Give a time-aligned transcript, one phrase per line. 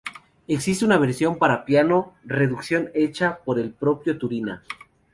[0.47, 4.63] Existe una versión para piano, reducción hecha por el propio Turina.